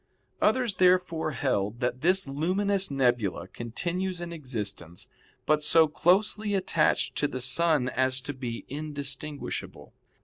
Others, 0.41 0.77
therefore, 0.77 1.29
held 1.33 1.79
that 1.79 2.01
this 2.01 2.27
luminous 2.27 2.89
nebula 2.89 3.47
continues 3.47 4.19
in 4.19 4.33
existence, 4.33 5.07
but 5.45 5.63
so 5.63 5.87
closely 5.87 6.55
attached 6.55 7.15
to 7.17 7.27
the 7.27 7.39
sun 7.39 7.87
as 7.87 8.19
to 8.21 8.33
be 8.33 8.65
indistinguishable. 8.67 9.93